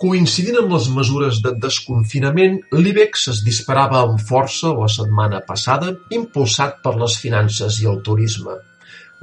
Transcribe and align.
Coincidint 0.00 0.56
amb 0.56 0.70
les 0.72 0.86
mesures 0.96 1.38
de 1.44 1.50
desconfinament, 1.60 2.54
l'IBEX 2.72 3.26
es 3.34 3.42
disparava 3.44 3.98
amb 4.00 4.22
força 4.30 4.70
la 4.78 4.88
setmana 4.88 5.42
passada, 5.50 5.90
impulsat 6.16 6.78
per 6.86 6.94
les 7.02 7.18
finances 7.20 7.76
i 7.82 7.88
el 7.90 8.00
turisme. 8.06 8.54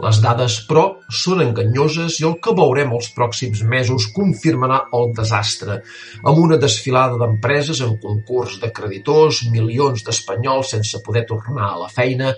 Les 0.06 0.22
dades, 0.22 0.60
però, 0.70 0.86
són 1.24 1.42
enganyoses 1.48 2.20
i 2.22 2.28
el 2.30 2.38
que 2.46 2.54
veurem 2.62 2.94
els 2.94 3.10
pròxims 3.18 3.66
mesos 3.74 4.06
confirmarà 4.20 4.84
el 5.00 5.10
desastre, 5.18 5.82
amb 6.22 6.46
una 6.46 6.62
desfilada 6.62 7.18
d'empreses 7.24 7.82
en 7.82 7.98
concurs 8.08 8.60
de 8.62 8.70
creditors, 8.70 9.48
milions 9.58 10.06
d'espanyols 10.06 10.78
sense 10.78 11.02
poder 11.08 11.26
tornar 11.34 11.72
a 11.72 11.86
la 11.88 11.94
feina, 12.00 12.36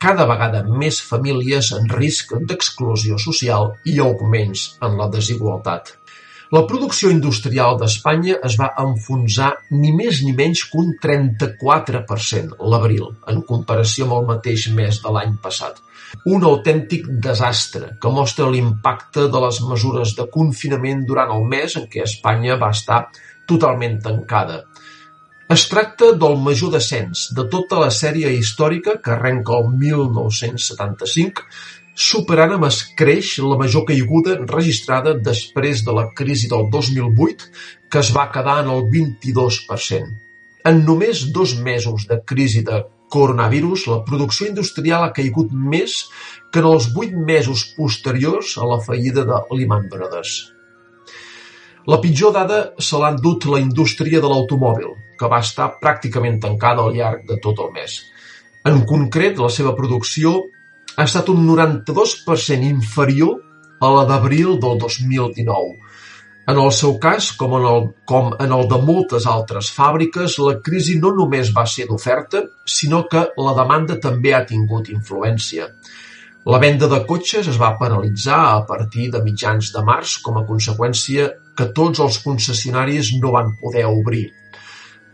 cada 0.00 0.24
vegada 0.32 0.64
més 0.64 1.04
famílies 1.12 1.74
en 1.76 1.92
risc 1.92 2.38
d'exclusió 2.40 3.20
social 3.20 3.74
i 3.84 4.00
augments 4.00 4.70
en 4.80 4.96
la 4.96 5.12
desigualtat. 5.12 5.98
La 6.52 6.60
producció 6.68 7.08
industrial 7.08 7.78
d'Espanya 7.80 8.34
es 8.46 8.58
va 8.60 8.66
enfonsar 8.82 9.46
ni 9.72 9.92
més 9.96 10.18
ni 10.20 10.34
menys 10.36 10.66
que 10.68 10.82
un 10.82 10.90
34% 11.04 12.58
l'abril, 12.74 13.06
en 13.32 13.40
comparació 13.48 14.04
amb 14.04 14.16
el 14.18 14.26
mateix 14.34 14.66
mes 14.76 14.98
de 15.00 15.14
l'any 15.14 15.32
passat. 15.46 15.80
Un 16.28 16.44
autèntic 16.44 17.08
desastre 17.28 17.94
que 18.02 18.12
mostra 18.18 18.50
l'impacte 18.52 19.30
de 19.32 19.44
les 19.46 19.62
mesures 19.70 20.12
de 20.18 20.28
confinament 20.36 21.06
durant 21.08 21.32
el 21.38 21.48
mes 21.54 21.78
en 21.80 21.88
què 21.88 22.04
Espanya 22.04 22.60
va 22.60 22.68
estar 22.76 23.00
totalment 23.48 23.96
tancada. 24.04 24.60
Es 25.52 25.64
tracta 25.72 26.12
del 26.20 26.36
major 26.40 26.70
descens 26.76 27.30
de 27.36 27.48
tota 27.54 27.80
la 27.80 27.88
sèrie 27.92 28.28
històrica 28.36 29.00
que 29.00 29.16
arrenca 29.16 29.56
el 29.56 29.72
1975 29.80 31.48
superant 31.94 32.54
amb 32.56 32.66
escreix 32.68 33.36
la 33.44 33.58
major 33.60 33.84
caiguda 33.88 34.38
registrada 34.48 35.14
després 35.14 35.84
de 35.84 35.92
la 35.92 36.08
crisi 36.16 36.48
del 36.48 36.68
2008, 36.72 37.50
que 37.90 38.00
es 38.00 38.12
va 38.16 38.30
quedar 38.32 38.62
en 38.64 38.70
el 38.72 38.86
22%. 38.92 40.12
En 40.64 40.84
només 40.86 41.26
dos 41.34 41.56
mesos 41.58 42.06
de 42.08 42.20
crisi 42.24 42.62
de 42.62 42.84
coronavirus, 43.12 43.86
la 43.90 44.00
producció 44.06 44.48
industrial 44.48 45.04
ha 45.04 45.12
caigut 45.12 45.52
més 45.52 45.98
que 46.52 46.62
en 46.62 46.68
els 46.70 46.88
vuit 46.94 47.12
mesos 47.12 47.66
posteriors 47.76 48.56
a 48.56 48.68
la 48.70 48.80
fallida 48.80 49.26
de 49.28 49.40
Lehman 49.52 49.88
Brothers. 49.92 50.52
La 51.90 51.98
pitjor 52.00 52.32
dada 52.32 52.60
se 52.78 52.98
l'ha 52.98 53.10
endut 53.10 53.44
la 53.50 53.58
indústria 53.60 54.20
de 54.22 54.30
l'automòbil, 54.30 54.94
que 55.18 55.28
va 55.28 55.42
estar 55.42 55.72
pràcticament 55.82 56.38
tancada 56.40 56.86
al 56.86 56.94
llarg 56.94 57.26
de 57.28 57.40
tot 57.42 57.58
el 57.64 57.72
mes. 57.74 57.98
En 58.70 58.84
concret, 58.86 59.40
la 59.42 59.50
seva 59.50 59.74
producció 59.74 60.36
ha 60.96 61.06
estat 61.08 61.30
un 61.32 61.46
noranta-dos 61.46 62.18
per 62.26 62.38
cent 62.40 62.64
inferior 62.66 63.38
a 63.82 63.90
la 63.96 64.04
d'abril 64.08 64.58
del 64.62 64.78
dos 64.78 65.00
mil 65.08 65.32
dinou. 65.36 65.72
En 66.50 66.58
el 66.58 66.72
seu 66.74 66.96
cas, 66.98 67.30
com 67.38 67.52
en, 67.54 67.64
el, 67.70 67.84
com 68.04 68.32
en 68.34 68.52
el 68.56 68.64
de 68.70 68.78
moltes 68.82 69.28
altres 69.30 69.70
fàbriques, 69.76 70.40
la 70.42 70.56
crisi 70.66 70.96
no 70.98 71.12
només 71.14 71.52
va 71.54 71.64
ser 71.70 71.86
d'oferta, 71.86 72.42
sinó 72.66 73.04
que 73.10 73.28
la 73.46 73.54
demanda 73.58 74.00
també 74.02 74.34
ha 74.34 74.42
tingut 74.46 74.90
influència. 74.90 75.68
La 76.50 76.58
venda 76.58 76.88
de 76.90 76.98
cotxes 77.06 77.46
es 77.52 77.58
va 77.62 77.76
penalitzar 77.78 78.40
a 78.50 78.60
partir 78.66 79.08
de 79.14 79.22
mitjans 79.22 79.70
de 79.70 79.84
març 79.86 80.16
com 80.24 80.40
a 80.40 80.46
conseqüència 80.48 81.28
que 81.54 81.68
tots 81.76 82.02
els 82.02 82.18
concessionaris 82.24 83.12
no 83.22 83.30
van 83.36 83.54
poder 83.60 83.86
obrir. 83.86 84.26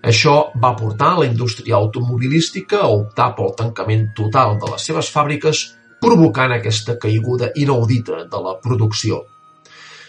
Això 0.02 0.52
va 0.62 0.76
portar 0.78 1.16
la 1.18 1.26
indústria 1.26 1.76
automobilística 1.76 2.84
a 2.84 2.92
optar 2.94 3.32
pel 3.34 3.54
tancament 3.58 4.12
total 4.14 4.58
de 4.62 4.70
les 4.70 4.86
seves 4.86 5.10
fàbriques, 5.10 5.64
provocant 6.00 6.54
aquesta 6.54 6.94
caiguda 7.02 7.50
inaudita 7.58 8.22
de 8.30 8.40
la 8.44 8.54
producció. 8.62 9.24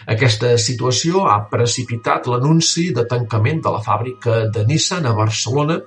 Aquesta 0.10 0.56
situació 0.58 1.26
ha 1.30 1.40
precipitat 1.50 2.28
l'anunci 2.30 2.90
de 2.94 3.06
tancament 3.10 3.62
de 3.66 3.74
la 3.74 3.82
fàbrica 3.86 4.46
de 4.54 4.66
Nissan 4.66 5.06
a 5.06 5.14
Barcelona, 5.18 5.80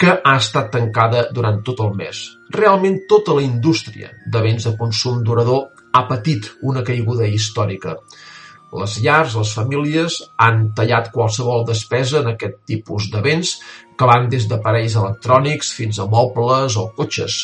que 0.00 0.12
ha 0.24 0.34
estat 0.40 0.70
tancada 0.72 1.26
durant 1.34 1.60
tot 1.62 1.80
el 1.84 1.94
mes. 1.96 2.22
Realment 2.56 3.02
tota 3.08 3.34
la 3.36 3.42
indústria 3.44 4.10
de 4.26 4.42
béns 4.42 4.66
de 4.66 4.74
consum 4.78 5.22
durador 5.22 5.66
ha 5.92 6.06
patit 6.08 6.46
una 6.62 6.82
caiguda 6.86 7.26
històrica. 7.28 7.96
Les 8.70 8.92
llars, 9.02 9.34
les 9.34 9.52
famílies, 9.56 10.16
han 10.38 10.68
tallat 10.78 11.08
qualsevol 11.14 11.64
despesa 11.66 12.20
en 12.20 12.28
aquest 12.32 12.60
tipus 12.70 13.08
de 13.10 13.22
béns, 13.24 13.56
que 13.98 14.06
van 14.06 14.28
des 14.32 14.46
d'aparells 14.50 14.94
electrònics 15.00 15.72
fins 15.74 15.98
a 15.98 16.06
mobles 16.12 16.76
o 16.78 16.86
cotxes. 16.96 17.40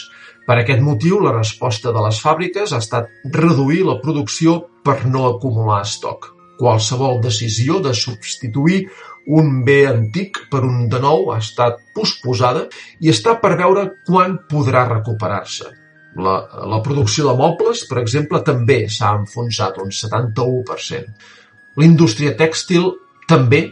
Per 0.46 0.54
aquest 0.60 0.82
motiu, 0.86 1.18
la 1.24 1.34
resposta 1.34 1.90
de 1.92 2.04
les 2.04 2.20
fàbriques 2.22 2.72
ha 2.72 2.78
estat 2.84 3.10
reduir 3.34 3.82
la 3.88 3.98
producció 4.04 4.60
per 4.86 5.00
no 5.10 5.26
acumular 5.32 5.80
estoc. 5.82 6.30
Qualsevol 6.60 7.18
decisió 7.24 7.80
de 7.84 7.92
substituir 7.92 8.84
un 9.26 9.64
bé 9.66 9.80
antic 9.90 10.38
per 10.52 10.62
un 10.64 10.86
de 10.92 11.02
nou 11.02 11.32
ha 11.34 11.40
estat 11.42 11.82
posposada 11.96 12.68
i 13.02 13.10
està 13.10 13.34
per 13.42 13.56
veure 13.58 13.88
quan 14.06 14.38
podrà 14.48 14.86
recuperar-se. 14.92 15.74
La, 16.16 16.36
la 16.72 16.82
producció 16.84 17.26
de 17.28 17.34
mobles, 17.36 17.84
per 17.88 18.00
exemple, 18.00 18.40
també 18.44 18.86
s'ha 18.92 19.12
enfonsat 19.20 19.80
un 19.82 19.90
71%. 19.92 21.32
L'indústria 21.76 22.32
tèxtil 22.38 22.88
també 23.28 23.66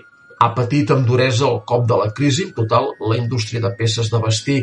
ha 0.44 0.50
patit 0.56 0.90
amb 0.92 1.06
duresa 1.08 1.46
el 1.48 1.62
cop 1.68 1.86
de 1.88 2.00
la 2.00 2.10
crisi. 2.16 2.48
En 2.48 2.56
total, 2.56 2.90
la 3.00 3.16
indústria 3.16 3.62
de 3.64 3.70
peces 3.78 4.10
de 4.12 4.20
vestir 4.20 4.58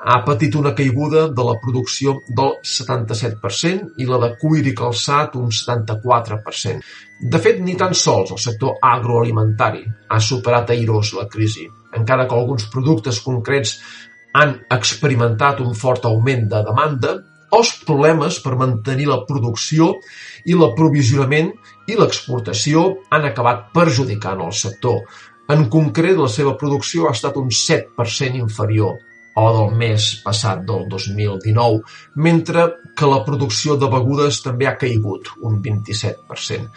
ha 0.00 0.22
patit 0.24 0.54
una 0.56 0.72
caiguda 0.74 1.26
de 1.28 1.44
la 1.44 1.56
producció 1.60 2.16
del 2.28 2.54
77% 2.64 4.00
i 4.00 4.06
la 4.08 4.20
de 4.22 4.30
cuir 4.40 4.64
i 4.66 4.74
calçat 4.76 5.36
un 5.36 5.50
74%. 5.52 6.80
De 7.20 7.40
fet, 7.44 7.60
ni 7.60 7.76
tan 7.76 7.92
sols 7.94 8.32
el 8.32 8.40
sector 8.40 8.78
agroalimentari 8.80 9.84
ha 10.08 10.20
superat 10.24 10.72
airós 10.72 11.12
la 11.18 11.26
crisi, 11.28 11.66
encara 11.96 12.26
que 12.26 12.38
alguns 12.38 12.64
productes 12.72 13.20
concrets 13.20 13.76
han 14.36 14.56
experimentat 14.70 15.60
un 15.64 15.74
fort 15.74 16.06
augment 16.08 16.46
de 16.50 16.62
demanda, 16.66 17.16
els 17.56 17.72
problemes 17.86 18.38
per 18.44 18.58
mantenir 18.58 19.08
la 19.10 19.22
producció 19.26 19.90
i 20.46 20.54
l'aprovisionament 20.54 21.50
i 21.90 21.96
l'exportació 21.98 22.84
han 23.10 23.26
acabat 23.26 23.70
perjudicant 23.74 24.42
el 24.44 24.54
sector. 24.54 25.02
En 25.50 25.66
concret, 25.72 26.14
la 26.14 26.30
seva 26.30 26.54
producció 26.58 27.08
ha 27.08 27.14
estat 27.16 27.38
un 27.40 27.50
7% 27.50 28.38
inferior 28.38 29.00
a 29.34 29.46
la 29.46 29.50
del 29.56 29.74
mes 29.78 30.06
passat 30.24 30.62
del 30.66 30.86
2019, 30.90 31.82
mentre 32.14 32.66
que 32.96 33.10
la 33.10 33.22
producció 33.26 33.76
de 33.78 33.90
begudes 33.90 34.40
també 34.44 34.68
ha 34.70 34.76
caigut 34.78 35.32
un 35.40 35.58
27%. 35.64 36.70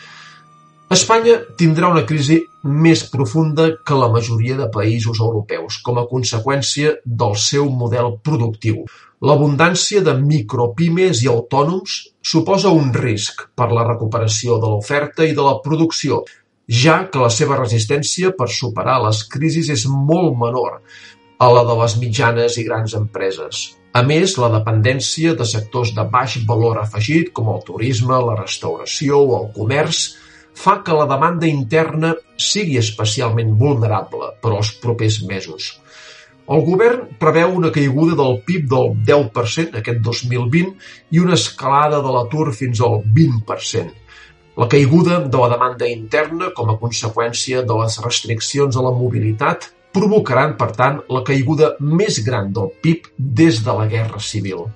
Espanya 0.94 1.40
tindrà 1.58 1.90
una 1.90 2.06
crisi 2.06 2.40
més 2.64 3.04
profunda 3.12 3.70
que 3.86 3.96
la 4.00 4.10
majoria 4.12 4.56
de 4.56 4.70
països 4.72 5.20
europeus 5.20 5.82
com 5.84 6.00
a 6.00 6.06
conseqüència 6.08 6.96
del 7.04 7.36
seu 7.36 7.68
model 7.70 8.18
productiu. 8.24 8.86
L'abundància 9.24 10.02
de 10.04 10.14
micropimes 10.20 11.24
i 11.24 11.30
autònoms 11.32 11.98
suposa 12.24 12.72
un 12.72 12.94
risc 12.96 13.46
per 13.56 13.70
la 13.72 13.84
recuperació 13.88 14.60
de 14.64 14.72
l'oferta 14.72 15.28
i 15.28 15.36
de 15.36 15.44
la 15.44 15.60
producció, 15.64 16.24
ja 16.68 17.04
que 17.12 17.20
la 17.20 17.30
seva 17.32 17.60
resistència 17.60 18.32
per 18.38 18.48
superar 18.48 19.02
les 19.04 19.24
crisis 19.28 19.70
és 19.70 19.86
molt 19.88 20.36
menor 20.40 20.82
a 21.40 21.52
la 21.52 21.64
de 21.68 21.76
les 21.82 21.98
mitjanes 22.00 22.58
i 22.58 22.64
grans 22.64 22.96
empreses. 22.96 23.64
A 23.94 24.02
més, 24.08 24.38
la 24.42 24.50
dependència 24.50 25.36
de 25.38 25.46
sectors 25.46 25.92
de 25.94 26.04
baix 26.10 26.40
valor 26.48 26.80
afegit, 26.82 27.34
com 27.36 27.52
el 27.54 27.60
turisme, 27.68 28.16
la 28.16 28.38
restauració 28.40 29.20
o 29.20 29.36
el 29.42 29.50
comerç, 29.54 30.06
fa 30.56 30.80
que 30.86 30.96
la 30.96 31.08
demanda 31.10 31.48
interna 31.50 32.14
sigui 32.38 32.78
especialment 32.82 33.56
vulnerable 33.60 34.34
per 34.42 34.54
als 34.54 34.74
propers 34.84 35.22
mesos. 35.30 35.72
El 36.54 36.64
govern 36.68 37.06
preveu 37.20 37.54
una 37.56 37.72
caiguda 37.72 38.18
del 38.20 38.42
PIB 38.48 38.66
del 38.72 38.90
10% 39.08 39.80
aquest 39.80 40.02
2020 40.04 40.74
i 41.16 41.22
una 41.24 41.38
escalada 41.40 42.02
de 42.04 42.12
l'atur 42.16 42.52
fins 42.52 42.82
al 42.84 43.00
20%. 43.20 43.94
La 44.60 44.68
caiguda 44.70 45.22
de 45.24 45.40
la 45.40 45.50
demanda 45.56 45.88
interna 45.90 46.52
com 46.58 46.70
a 46.70 46.78
conseqüència 46.82 47.64
de 47.66 47.80
les 47.80 47.98
restriccions 48.04 48.76
a 48.78 48.84
la 48.86 48.92
mobilitat 48.94 49.72
provocaran, 49.96 50.58
per 50.60 50.72
tant, 50.78 51.02
la 51.10 51.24
caiguda 51.26 51.74
més 51.80 52.20
gran 52.28 52.52
del 52.54 52.70
PIB 52.84 53.12
des 53.18 53.64
de 53.66 53.80
la 53.80 53.88
Guerra 53.88 54.20
Civil. 54.20 54.68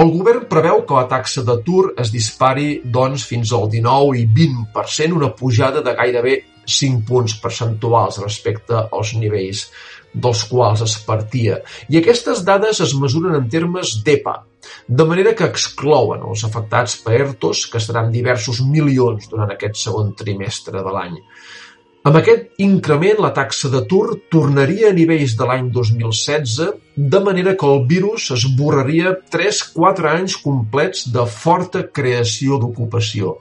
El 0.00 0.08
govern 0.10 0.48
preveu 0.50 0.80
que 0.86 0.96
la 0.96 1.06
taxa 1.10 1.44
d'atur 1.46 1.92
es 2.02 2.08
dispari 2.10 2.80
doncs, 2.96 3.28
fins 3.30 3.52
al 3.54 3.68
19 3.70 4.16
i 4.18 4.24
20%, 4.38 5.14
una 5.14 5.28
pujada 5.38 5.84
de 5.86 5.92
gairebé 5.94 6.32
5 6.66 7.04
punts 7.06 7.36
percentuals 7.38 8.18
respecte 8.24 8.80
als 8.98 9.12
nivells 9.20 9.68
dels 10.26 10.42
quals 10.50 10.82
es 10.86 10.96
partia. 11.06 11.60
I 11.90 12.00
aquestes 12.00 12.42
dades 12.48 12.82
es 12.82 12.94
mesuren 12.98 13.38
en 13.38 13.46
termes 13.52 13.94
d'EPA, 14.06 14.34
de 14.88 15.06
manera 15.06 15.34
que 15.38 15.46
exclouen 15.46 16.26
els 16.26 16.42
afectats 16.48 16.96
per 17.04 17.14
ERTOs, 17.20 17.66
que 17.70 17.82
seran 17.82 18.10
diversos 18.14 18.64
milions 18.66 19.30
durant 19.30 19.54
aquest 19.54 19.78
segon 19.86 20.10
trimestre 20.18 20.82
de 20.82 20.96
l'any. 20.96 21.20
Amb 22.04 22.18
aquest 22.18 22.58
increment, 22.60 23.22
la 23.24 23.30
taxa 23.32 23.70
d'atur 23.72 24.18
tornaria 24.32 24.90
a 24.90 24.96
nivells 24.96 25.38
de 25.38 25.46
l'any 25.48 25.70
2016, 25.72 26.66
de 27.14 27.20
manera 27.24 27.54
que 27.56 27.64
el 27.64 27.80
virus 27.88 28.26
esborraria 28.34 29.14
3-4 29.32 30.10
anys 30.10 30.34
complets 30.42 31.06
de 31.14 31.24
forta 31.24 31.86
creació 32.00 32.58
d'ocupació. 32.60 33.38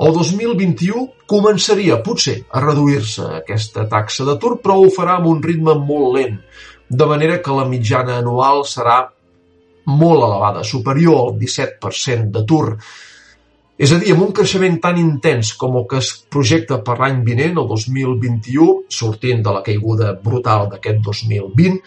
El 0.00 0.16
2021 0.16 1.04
començaria, 1.28 2.00
potser, 2.00 2.38
a 2.48 2.64
reduir-se 2.64 3.28
aquesta 3.42 3.84
taxa 3.92 4.24
d'atur, 4.24 4.54
però 4.64 4.78
ho 4.80 4.88
farà 4.96 5.18
amb 5.20 5.28
un 5.34 5.44
ritme 5.44 5.76
molt 5.76 6.16
lent, 6.16 6.40
de 6.88 7.12
manera 7.12 7.42
que 7.44 7.60
la 7.60 7.68
mitjana 7.68 8.16
anual 8.24 8.64
serà 8.64 8.96
molt 9.92 10.24
elevada, 10.24 10.64
superior 10.64 11.20
al 11.26 11.36
17% 11.36 12.32
d'atur. 12.32 12.78
És 13.82 13.90
a 13.90 13.96
dir, 13.98 14.12
amb 14.14 14.22
un 14.22 14.30
creixement 14.30 14.76
tan 14.78 14.98
intens 15.00 15.48
com 15.58 15.74
el 15.80 15.88
que 15.90 15.98
es 15.98 16.12
projecta 16.30 16.76
per 16.86 16.94
l'any 17.00 17.16
vinent, 17.26 17.56
el 17.58 17.64
2021, 17.66 18.84
sortint 18.86 19.40
de 19.42 19.54
la 19.56 19.62
caiguda 19.66 20.12
brutal 20.22 20.68
d'aquest 20.70 21.00
2020, 21.08 21.80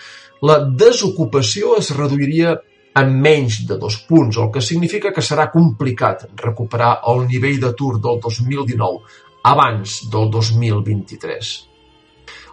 la 0.50 0.58
desocupació 0.82 1.78
es 1.80 1.94
reduiria 1.96 2.58
en 3.00 3.14
menys 3.24 3.62
de 3.70 3.78
dos 3.80 3.96
punts, 4.10 4.42
el 4.44 4.52
que 4.52 4.64
significa 4.64 5.14
que 5.16 5.24
serà 5.24 5.48
complicat 5.54 6.28
recuperar 6.44 6.98
el 7.14 7.24
nivell 7.32 7.62
d'atur 7.64 7.94
del 8.04 8.20
2019 8.28 9.24
abans 9.56 10.02
del 10.12 10.28
2023. 10.36 11.56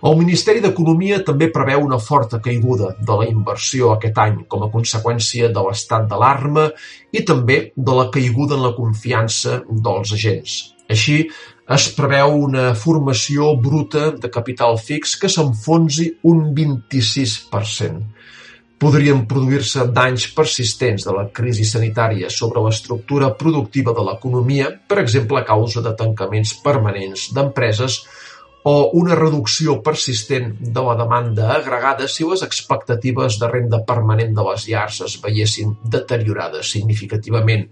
El 0.03 0.17
Ministeri 0.19 0.59
d'Economia 0.59 1.21
també 1.23 1.47
preveu 1.55 1.85
una 1.87 2.01
forta 2.03 2.41
caiguda 2.43 2.89
de 2.99 3.17
la 3.21 3.27
inversió 3.31 3.93
aquest 3.93 4.17
any 4.19 4.41
com 4.51 4.65
a 4.67 4.71
conseqüència 4.73 5.51
de 5.55 5.63
l'estat 5.63 6.09
d'alarma 6.11 6.65
i 7.15 7.23
també 7.29 7.59
de 7.77 7.95
la 7.99 8.09
caiguda 8.17 8.57
en 8.59 8.65
la 8.67 8.73
confiança 8.75 9.61
dels 9.71 10.15
agents. 10.17 10.57
Així, 10.91 11.21
es 11.77 11.85
preveu 11.95 12.35
una 12.49 12.73
formació 12.75 13.53
bruta 13.67 14.09
de 14.25 14.31
capital 14.39 14.75
fix 14.89 15.15
que 15.23 15.31
s'enfonsi 15.31 16.09
un 16.33 16.49
26%. 16.57 18.03
Podrien 18.83 19.23
produir-se 19.31 19.87
danys 19.95 20.27
persistents 20.35 21.07
de 21.07 21.15
la 21.15 21.29
crisi 21.31 21.63
sanitària 21.63 22.33
sobre 22.41 22.65
l'estructura 22.67 23.31
productiva 23.39 23.95
de 23.95 24.03
l'economia, 24.11 24.67
per 24.75 24.99
exemple 25.07 25.39
a 25.39 25.47
causa 25.47 25.85
de 25.87 25.95
tancaments 26.03 26.57
permanents 26.67 27.29
d'empreses 27.39 28.03
o 28.65 28.75
una 28.99 29.17
reducció 29.19 29.81
persistent 29.83 30.53
de 30.61 30.83
la 30.87 30.95
demanda 30.99 31.49
agregada 31.57 32.07
si 32.09 32.27
les 32.29 32.45
expectatives 32.47 33.39
de 33.41 33.49
renda 33.51 33.83
permanent 33.87 34.37
de 34.37 34.45
les 34.51 34.69
llars 34.71 35.01
es 35.09 35.17
veiessin 35.23 35.75
deteriorades 35.97 36.71
significativament 36.77 37.67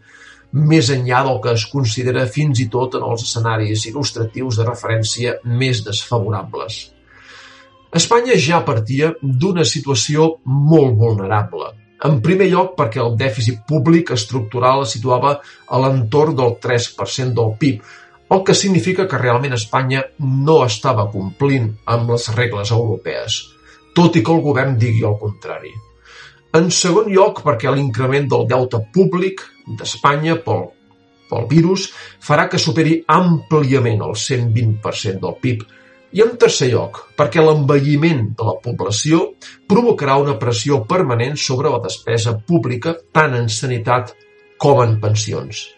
més 0.52 0.90
enllà 0.90 1.22
del 1.26 1.38
que 1.42 1.52
es 1.54 1.66
considera 1.70 2.26
fins 2.26 2.58
i 2.58 2.66
tot 2.70 2.96
en 2.98 3.04
els 3.06 3.22
escenaris 3.22 3.86
il·lustratius 3.86 4.58
de 4.58 4.66
referència 4.66 5.36
més 5.44 5.84
desfavorables. 5.86 6.80
Espanya 7.94 8.34
ja 8.38 8.64
partia 8.66 9.12
d'una 9.22 9.64
situació 9.66 10.36
molt 10.46 10.98
vulnerable. 10.98 11.70
En 12.06 12.20
primer 12.24 12.48
lloc 12.48 12.76
perquè 12.78 13.00
el 13.02 13.16
dèficit 13.20 13.64
públic 13.68 14.10
estructural 14.14 14.86
es 14.86 14.94
situava 14.96 15.34
a 15.68 15.80
l'entorn 15.82 16.36
del 16.38 16.54
3% 16.62 17.34
del 17.36 17.50
PIB, 17.60 17.82
el 18.30 18.42
que 18.46 18.54
significa 18.54 19.06
que 19.10 19.18
realment 19.18 19.56
Espanya 19.56 20.04
no 20.22 20.60
estava 20.64 21.08
complint 21.10 21.70
amb 21.94 22.12
les 22.14 22.28
regles 22.36 22.70
europees, 22.76 23.38
tot 23.94 24.16
i 24.16 24.22
que 24.26 24.34
el 24.34 24.44
govern 24.44 24.76
digui 24.78 25.02
el 25.06 25.16
contrari. 25.18 25.72
En 26.54 26.70
segon 26.74 27.10
lloc, 27.10 27.42
perquè 27.46 27.70
l'increment 27.74 28.28
del 28.30 28.46
deute 28.50 28.80
públic 28.94 29.42
d'Espanya 29.78 30.36
pel, 30.46 30.64
pel 31.30 31.50
virus 31.50 31.88
farà 32.22 32.46
que 32.50 32.58
superi 32.58 33.00
àmpliament 33.18 34.02
el 34.06 34.16
120% 34.18 35.22
del 35.26 35.36
PIB, 35.42 35.66
i 36.10 36.22
en 36.24 36.32
tercer 36.42 36.72
lloc, 36.72 37.04
perquè 37.18 37.42
l'envelliment 37.42 38.24
de 38.38 38.46
la 38.46 38.56
població 38.62 39.28
provocarà 39.70 40.18
una 40.22 40.38
pressió 40.42 40.82
permanent 40.90 41.38
sobre 41.38 41.70
la 41.70 41.82
despesa 41.82 42.34
pública 42.38 42.96
tant 43.14 43.36
en 43.38 43.46
sanitat 43.60 44.16
com 44.58 44.82
en 44.82 44.98
pensions. 45.02 45.68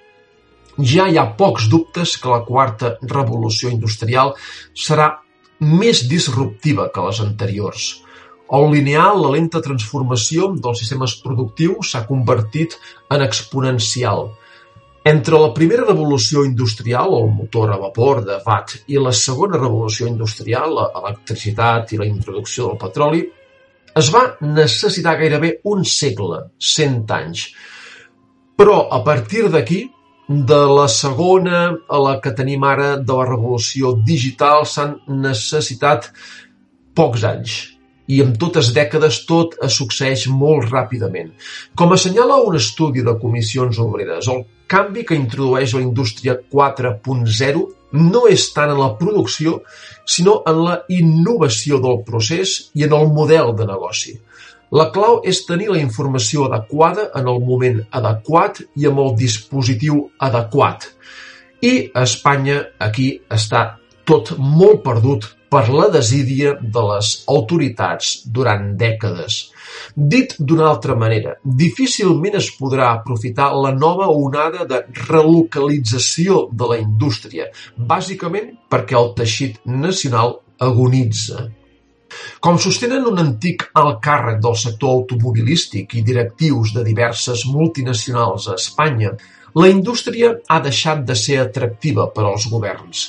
Ja 0.78 1.04
hi 1.08 1.19
ha 1.20 1.26
pocs 1.36 1.66
dubtes 1.69 2.14
que 2.16 2.30
la 2.32 2.44
quarta 2.46 2.94
revolució 3.02 3.69
industrial 3.69 4.32
serà 4.72 5.10
més 5.60 6.06
disruptiva 6.08 6.88
que 6.94 7.04
les 7.04 7.20
anteriors. 7.20 7.90
El 8.52 8.70
lineal, 8.72 9.20
la 9.22 9.32
lenta 9.34 9.60
transformació 9.64 10.48
dels 10.56 10.80
sistemes 10.82 11.14
productius 11.24 11.92
s'ha 11.92 12.06
convertit 12.08 12.76
en 13.12 13.24
exponencial. 13.24 14.30
Entre 15.04 15.38
la 15.38 15.52
primera 15.52 15.84
revolució 15.86 16.44
industrial, 16.46 17.14
el 17.20 17.30
motor 17.36 17.72
a 17.72 17.78
vapor 17.80 18.24
de 18.24 18.36
Watt, 18.46 18.76
i 18.88 19.00
la 19.00 19.12
segona 19.12 19.58
revolució 19.60 20.06
industrial, 20.06 20.76
l'electricitat 20.76 21.92
i 21.92 22.00
la 22.00 22.08
introducció 22.08 22.69
del 22.69 22.78
petroli, 22.80 23.24
es 23.98 24.12
va 24.12 24.22
necessitar 24.40 25.19
gairebé 25.20 25.58
un 25.69 25.84
segle, 25.84 26.44
100 26.58 27.16
anys. 27.16 27.48
Però 28.56 28.86
a 28.94 29.02
partir 29.04 29.48
d'aquí 29.52 29.82
de 30.32 30.61
la 30.76 30.87
segona 30.88 31.61
a 31.88 31.99
la 32.00 32.14
que 32.25 32.32
tenim 32.37 32.64
ara 32.64 32.94
de 32.96 33.17
la 33.19 33.26
revolució 33.29 33.93
digital 34.06 34.64
s'han 34.69 34.96
necessitat 35.25 36.08
pocs 36.96 37.25
anys 37.29 37.58
i 38.12 38.20
en 38.25 38.32
totes 38.40 38.73
dècades 38.76 39.20
tot 39.29 39.55
es 39.67 39.76
succeeix 39.79 40.26
molt 40.29 40.70
ràpidament. 40.73 41.31
Com 41.79 41.93
assenyala 41.94 42.40
un 42.49 42.56
estudi 42.58 43.05
de 43.06 43.14
comissions 43.20 43.79
obreres, 43.82 44.29
el 44.29 44.43
canvi 44.67 45.05
que 45.08 45.19
introdueix 45.19 45.76
la 45.76 45.84
indústria 45.84 46.37
4.0 46.56 47.64
no 47.93 48.26
és 48.29 48.49
tant 48.56 48.73
en 48.73 48.81
la 48.81 48.93
producció, 48.99 49.61
sinó 50.05 50.40
en 50.49 50.64
la 50.64 50.76
innovació 50.88 51.79
del 51.84 52.00
procés 52.08 52.70
i 52.75 52.87
en 52.88 52.96
el 52.96 53.12
model 53.12 53.52
de 53.58 53.69
negoci. 53.69 54.17
La 54.72 54.86
clau 54.92 55.19
és 55.28 55.42
tenir 55.44 55.69
la 55.69 55.80
informació 55.82 56.46
adequada 56.48 57.10
en 57.19 57.26
el 57.28 57.42
moment 57.44 57.82
adequat 57.98 58.62
i 58.80 58.88
amb 58.88 59.02
el 59.04 59.12
dispositiu 59.20 59.98
adequat. 60.28 60.88
I 61.60 61.72
a 61.92 62.06
Espanya 62.08 62.56
aquí 62.80 63.10
està 63.28 63.66
tot 64.08 64.32
molt 64.38 64.80
perdut 64.86 65.28
per 65.52 65.66
la 65.69 65.90
desídia 65.92 66.54
de 66.56 66.82
les 66.88 67.12
autoritats 67.28 68.14
durant 68.38 68.70
dècades. 68.80 69.38
Dit 70.14 70.34
d'una 70.40 70.70
altra 70.70 70.96
manera, 70.96 71.36
difícilment 71.44 72.40
es 72.40 72.48
podrà 72.56 72.88
aprofitar 72.96 73.52
la 73.52 73.74
nova 73.76 74.08
onada 74.08 74.64
de 74.64 74.80
relocalització 75.04 76.46
de 76.50 76.70
la 76.72 76.81
indústria, 76.81 77.50
bàsicament 77.76 78.55
perquè 78.72 78.96
el 78.96 79.12
teixit 79.20 79.60
nacional 79.69 80.38
agonitza. 80.70 81.50
Com 82.40 82.58
sostenen 82.58 83.06
un 83.08 83.20
antic 83.22 83.69
alt 83.78 84.00
càrrec 84.04 84.40
del 84.44 84.56
sector 84.58 84.96
automobilístic 85.02 85.94
i 85.98 86.02
directius 86.06 86.72
de 86.76 86.84
diverses 86.86 87.44
multinacionals 87.46 88.48
a 88.48 88.56
Espanya, 88.60 89.12
la 89.54 89.69
indústria 89.69 90.32
ha 90.48 90.60
deixat 90.64 91.04
de 91.08 91.14
ser 91.19 91.38
atractiva 91.42 92.06
per 92.14 92.24
als 92.24 92.46
governs, 92.48 93.02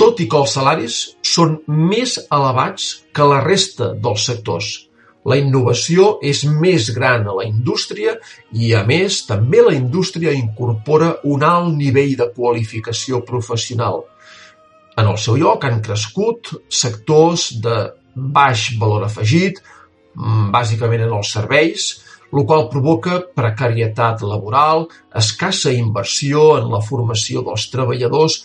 tot 0.00 0.20
i 0.24 0.26
que 0.30 0.40
els 0.40 0.54
salaris 0.56 0.96
són 1.34 1.58
més 1.68 2.16
elevats 2.32 2.86
que 3.12 3.26
la 3.28 3.42
resta 3.44 3.92
dels 4.06 4.24
sectors. 4.30 4.70
La 5.24 5.36
innovació 5.40 6.18
és 6.30 6.42
més 6.44 6.90
gran 6.96 7.28
a 7.28 7.34
la 7.36 7.44
indústria 7.48 8.16
i, 8.52 8.72
a 8.76 8.82
més, 8.84 9.22
també 9.28 9.62
la 9.64 9.72
indústria 9.76 10.34
incorpora 10.36 11.14
un 11.24 11.44
alt 11.48 11.72
nivell 11.76 12.16
de 12.20 12.28
qualificació 12.36 13.22
professional. 13.24 14.02
En 15.00 15.08
el 15.10 15.16
seu 15.18 15.38
lloc 15.40 15.64
han 15.64 15.80
crescut 15.84 16.52
sectors 16.68 17.50
de 17.64 17.78
baix 18.14 18.72
valor 18.80 19.04
afegit, 19.04 19.60
mm, 20.16 20.50
bàsicament 20.54 21.02
en 21.02 21.12
els 21.12 21.32
serveis, 21.32 22.04
el 22.32 22.44
qual 22.46 22.68
provoca 22.68 23.20
precarietat 23.34 24.22
laboral, 24.22 24.88
escassa 25.14 25.72
inversió 25.72 26.58
en 26.58 26.70
la 26.72 26.80
formació 26.82 27.42
dels 27.46 27.68
treballadors, 27.70 28.44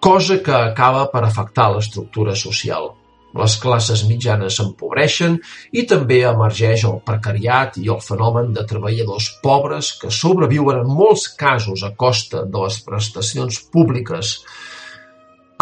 cosa 0.00 0.42
que 0.42 0.52
acaba 0.52 1.06
per 1.12 1.24
afectar 1.24 1.70
l'estructura 1.72 2.34
social. 2.34 2.92
Les 3.32 3.54
classes 3.56 4.02
mitjanes 4.04 4.58
s'empobreixen 4.58 5.38
i 5.72 5.86
també 5.88 6.18
emergeix 6.28 6.84
el 6.84 6.98
precariat 7.06 7.78
i 7.80 7.88
el 7.94 8.02
fenomen 8.04 8.50
de 8.52 8.64
treballadors 8.68 9.30
pobres 9.44 9.94
que 10.00 10.10
sobreviuen 10.12 10.82
en 10.82 10.90
molts 10.98 11.30
casos 11.40 11.84
a 11.86 11.94
costa 11.96 12.44
de 12.44 12.64
les 12.66 12.76
prestacions 12.84 13.62
públiques. 13.72 14.34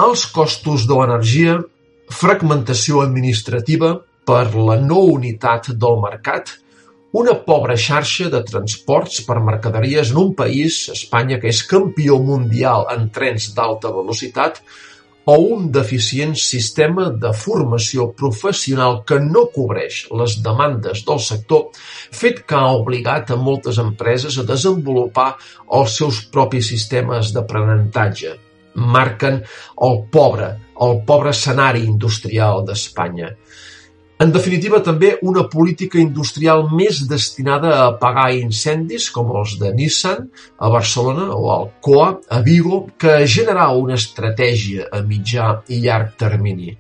Els 0.07 0.27
costos 0.35 0.89
de 0.91 0.99
l'energia 0.99 1.61
fragmentació 2.11 3.05
administrativa 3.05 3.95
per 4.27 4.55
la 4.55 4.77
no 4.83 5.01
unitat 5.15 5.71
del 5.83 6.01
mercat, 6.03 6.53
una 7.13 7.35
pobra 7.47 7.75
xarxa 7.75 8.29
de 8.31 8.43
transports 8.47 9.25
per 9.27 9.41
mercaderies 9.43 10.13
en 10.13 10.21
un 10.21 10.35
país, 10.39 10.85
Espanya, 10.93 11.41
que 11.43 11.51
és 11.51 11.65
campió 11.67 12.21
mundial 12.23 12.87
en 12.93 13.09
trens 13.15 13.49
d'alta 13.57 13.91
velocitat, 13.95 14.61
o 15.31 15.35
un 15.55 15.67
deficient 15.75 16.37
sistema 16.39 17.09
de 17.23 17.33
formació 17.37 18.07
professional 18.21 19.03
que 19.07 19.19
no 19.23 19.47
cobreix 19.55 20.05
les 20.21 20.37
demandes 20.45 21.05
del 21.07 21.21
sector, 21.23 21.67
fet 22.21 22.45
que 22.47 22.59
ha 22.59 22.77
obligat 22.79 23.31
a 23.31 23.39
moltes 23.49 23.79
empreses 23.83 24.39
a 24.39 24.47
desenvolupar 24.49 25.33
els 25.81 25.99
seus 26.03 26.23
propis 26.35 26.71
sistemes 26.73 27.35
d'aprenentatge. 27.35 28.50
Marquen 28.75 29.41
el 29.87 30.03
pobre 30.13 30.51
el 30.81 31.05
pobre 31.07 31.31
escenari 31.35 31.83
industrial 31.85 32.65
d'Espanya. 32.67 33.29
En 34.21 34.29
definitiva, 34.33 34.83
també 34.85 35.19
una 35.25 35.49
política 35.49 35.99
industrial 36.01 36.67
més 36.77 37.09
destinada 37.09 37.71
a 37.77 37.87
apagar 37.95 38.35
incendis 38.37 39.11
com 39.15 39.31
els 39.41 39.59
de 39.61 39.71
Nissan 39.77 40.29
a 40.61 40.69
Barcelona 40.73 41.27
o 41.33 41.51
Alcoa 41.55 42.09
a 42.29 42.41
Vigo 42.45 42.87
que 43.01 43.11
a 43.23 43.27
generar 43.37 43.71
una 43.81 43.97
estratègia 43.97 44.83
a 44.93 45.01
mitjà 45.01 45.65
i 45.73 45.81
llarg 45.87 46.09
termini. 46.21 46.77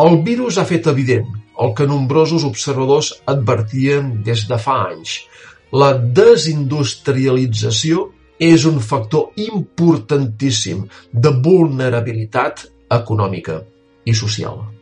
El 0.00 0.24
virus 0.24 0.56
ha 0.56 0.64
fet 0.64 0.88
evident 0.88 1.28
el 1.60 1.76
que 1.76 1.84
nombrosos 1.90 2.48
observadors 2.48 3.12
advertien 3.28 4.24
des 4.24 4.48
de 4.48 4.56
fa 4.62 4.88
anys. 4.88 5.28
La 5.76 5.92
desindustrialització 5.92 8.17
és 8.38 8.64
un 8.70 8.78
factor 8.80 9.32
importantíssim 9.36 10.86
de 11.12 11.34
vulnerabilitat 11.44 12.66
econòmica 12.94 13.62
i 14.06 14.14
social. 14.14 14.77